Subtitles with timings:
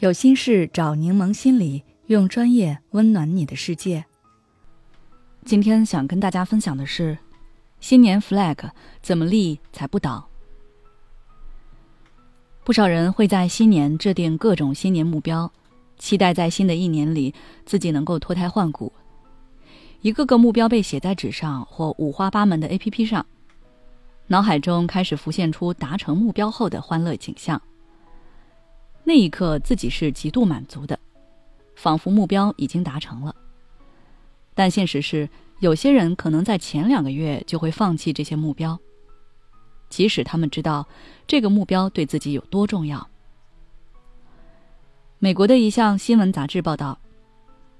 [0.00, 4.02] 有心事找柠檬心理，用专业温暖你的世界。
[5.44, 7.18] 今天想跟大家分享的是，
[7.80, 8.56] 新年 flag
[9.02, 10.26] 怎么立才不倒？
[12.64, 15.52] 不少人会在新年制定各种新年目标，
[15.98, 17.34] 期待在新的一年里
[17.66, 18.90] 自己能够脱胎换骨。
[20.00, 23.26] 一个个目标被写在纸上或五花八门的 APP 上，
[24.28, 27.60] 脑海中开始浮现出达成目标后的欢乐景象。
[29.04, 30.98] 那一刻，自己是极度满足的，
[31.74, 33.34] 仿佛目标已经达成了。
[34.54, 35.28] 但现实是，
[35.60, 38.78] 有些人可能在前两个月就会放弃这些目标，
[39.88, 40.86] 即使他们知道
[41.26, 43.08] 这个目标对自己有多重要。
[45.18, 46.98] 美国的一项新闻杂志报道，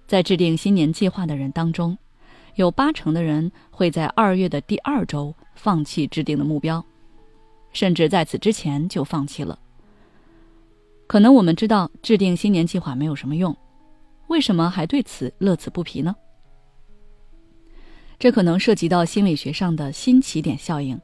[0.07, 1.96] 在制定新年计划的人当中，
[2.57, 6.84] 有八成的人会在二月的第二周放弃制定的目标，
[7.73, 9.59] 甚至在此之前就放弃了。
[11.11, 13.57] 可能我们知道制定新年计划没有什么用，
[14.29, 16.15] 为什么还对此乐此不疲呢？
[18.17, 20.97] 这可能涉及到心理学上的新起点效应，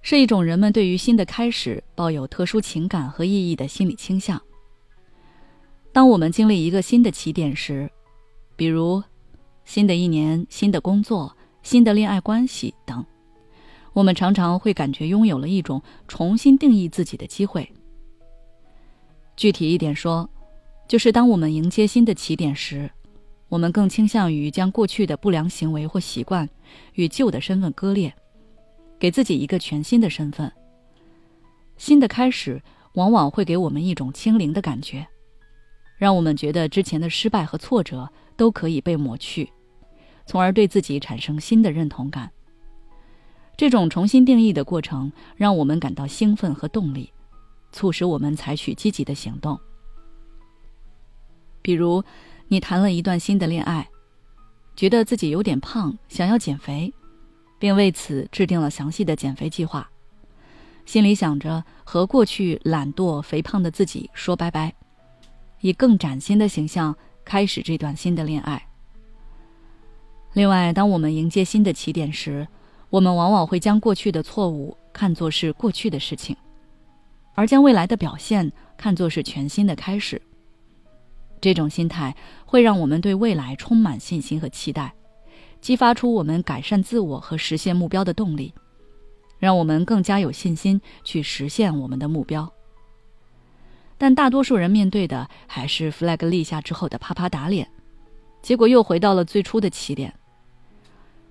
[0.00, 4.40] 是一种人们对于新的开始抱有特殊情感和意义的心理倾向。
[5.92, 7.90] 当我们经历一个新的起点时，
[8.56, 9.02] 比如
[9.66, 13.04] 新的一年、新的工作、新的恋爱关系等，
[13.92, 17.70] 我们常常会感觉拥有了一种重新定义自己的机会。
[19.36, 20.28] 具体一点说，
[20.86, 22.90] 就是当我们迎接新的起点时，
[23.48, 26.48] 我们更倾向于将过去的不良行为或习惯
[26.94, 28.14] 与旧的身份割裂，
[28.98, 30.50] 给自己一个全新的身份。
[31.76, 32.62] 新的开始
[32.94, 35.06] 往往会给我们一种清零的感觉，
[35.98, 39.50] 让我们觉得之前的失败和挫折都可以被抹去，
[40.26, 42.30] 从而对自己产生新的认同感。
[43.56, 47.12] 这种重新定义的过程让我们感到兴奋和动力。
[47.74, 49.58] 促使我们采取积极的行动。
[51.60, 52.02] 比如，
[52.46, 53.88] 你谈了一段新的恋爱，
[54.76, 56.94] 觉得自己有点胖，想要减肥，
[57.58, 59.90] 并为此制定了详细的减肥计划，
[60.86, 64.72] 心里想着和过去懒惰、肥胖的自己说拜拜，
[65.60, 68.68] 以更崭新的形象开始这段新的恋爱。
[70.34, 72.46] 另外，当我们迎接新的起点时，
[72.90, 76.36] 我们往往会将过去的错误看作是过去的事情。
[77.34, 80.20] 而将未来的表现看作是全新的开始，
[81.40, 82.14] 这种心态
[82.46, 84.94] 会让我们对未来充满信心和期待，
[85.60, 88.54] 激发出我们改善自我和实现目标的动力，
[89.38, 92.50] 让我们更加有信心去实现我们的目标。
[93.98, 97.68] 但大多数人面对的还是 flag 立下之后的啪啪打脸，
[98.42, 100.12] 结果又回到了最初的起点。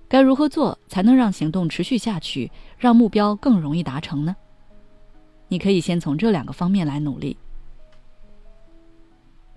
[0.08, 4.36] 该如何做才能让行动持续下去，让目标更容易达成呢？
[5.54, 7.36] 你可以先从这两个方面来努力。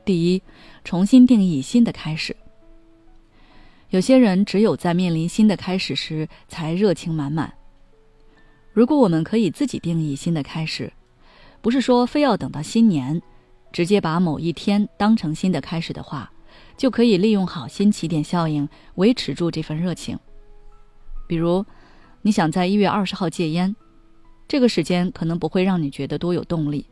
[0.06, 0.44] 第一，
[0.84, 2.38] 重新定义新的开始。
[3.90, 7.52] 有些人只有在面临新的开始时才热情满满。
[8.74, 10.94] 如果我们可以自己定义新的开始，
[11.64, 13.20] 不是说非要等到新年，
[13.72, 16.32] 直接把某一天当成新的开始的话，
[16.78, 20.16] 就可以利用好新起点效应，维持住这份热情。
[21.26, 21.66] 比如，
[22.22, 23.76] 你想在一月二十号戒烟。
[24.48, 26.86] 这个时间可能不会让你觉得多有动力，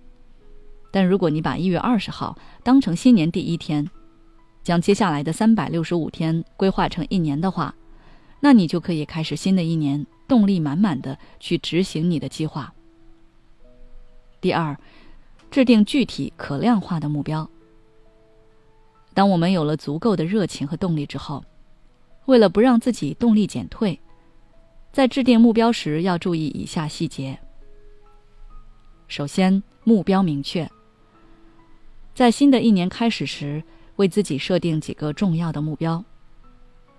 [0.91, 3.89] 但如果你把一月二十号当成新年第一天，
[4.61, 7.73] 将接下来的三百六十五天规划成一年的话，
[8.41, 12.73] 那你就可以开始新的一年，动力满满的去执行你的计划。
[14.41, 14.77] 第二，
[15.49, 17.49] 制定具体可量化的目标。
[19.13, 21.43] 当我们有了足够的热情和动力之后，
[22.25, 23.97] 为了不让自己动力减退，
[24.91, 27.39] 在制定目标时要注意以下细节。
[29.07, 30.69] 首先，目标明确。
[32.15, 33.63] 在新的一年开始时，
[33.97, 36.03] 为自己设定几个重要的目标，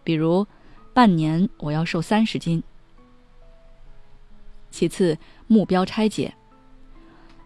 [0.05, 0.47] 比如，
[0.94, 2.62] 半年我要瘦三十斤。
[4.71, 6.33] 其次，目标拆解，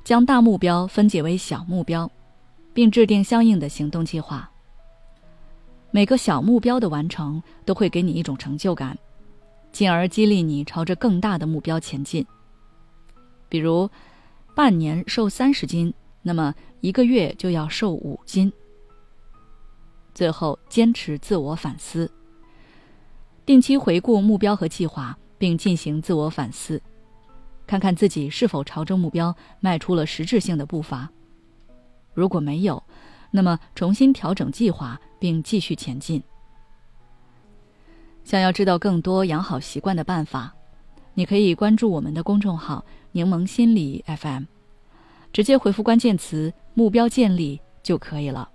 [0.05, 2.11] 将大目标分解为小目标，
[2.75, 4.51] 并制定相应的行动计划。
[5.91, 8.99] 每个小目标的完成都会给你一种成就感，
[9.73, 12.27] 进而激励你朝着更大的目标前进。
[13.49, 13.89] 比如。
[14.55, 15.93] 半年瘦三十斤，
[16.23, 18.53] 那么一个月就要瘦五斤。
[20.15, 22.11] 最后，坚持自我反思，
[23.47, 26.83] 定期回顾目标和计划，并进行自我反思，
[27.67, 31.09] 看看自己是否朝着目标迈出了实质性的步伐。
[32.13, 32.83] 如果没有，
[33.31, 36.23] 那么重新调整计划，并继续前进。
[38.25, 40.55] 想要知道更多养好习惯的办法。
[41.15, 44.45] 你可以关注我们的公众号“柠檬心理 FM”，
[45.33, 48.49] 直接回复关键词“目标建立”就可以了。